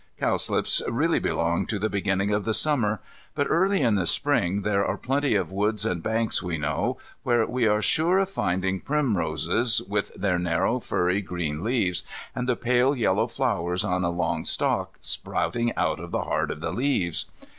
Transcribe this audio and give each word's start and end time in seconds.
Cowslips 0.19 0.81
really 0.89 1.19
belong 1.19 1.67
to 1.67 1.77
the 1.77 1.87
beginning 1.87 2.31
of 2.31 2.43
the 2.43 2.55
Summer. 2.55 3.01
But 3.35 3.45
early 3.51 3.81
in 3.81 3.93
the 3.93 4.07
Spring 4.07 4.63
there 4.63 4.83
are 4.83 4.97
plenty 4.97 5.35
of 5.35 5.51
woods 5.51 5.85
and 5.85 6.01
banks 6.01 6.41
we 6.41 6.57
know, 6.57 6.97
where 7.21 7.45
we 7.45 7.67
are 7.67 7.83
sure 7.83 8.17
of 8.17 8.27
finding 8.27 8.79
primroses 8.81 9.79
with 9.83 10.11
their 10.15 10.39
narrow, 10.39 10.79
furry, 10.79 11.21
green 11.21 11.63
leaves, 11.63 12.01
and 12.33 12.49
the 12.49 12.55
pale 12.55 12.95
yellow 12.95 13.27
flowers 13.27 13.83
on 13.85 14.03
a 14.03 14.09
long 14.09 14.43
stalk 14.43 14.97
sprouting 15.01 15.71
out 15.77 15.99
of 15.99 16.09
the 16.09 16.23
heart 16.23 16.49
of 16.49 16.61
the 16.61 16.71
leaves. 16.73 17.25